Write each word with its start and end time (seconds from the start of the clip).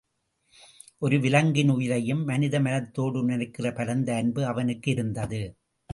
ஒரு 0.97 1.19
விலங்கின் 1.19 1.69
உயிரையும் 1.69 2.23
மனித 2.23 2.59
மனத்தோடு 2.59 3.23
நினைக்கிற 3.23 3.73
பரந்த 3.73 4.15
அன்பு 4.15 4.45
அவனுக்கு 4.45 4.91
இருந்தது. 4.91 5.41